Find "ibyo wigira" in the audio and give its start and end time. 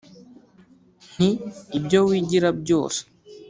1.77-2.49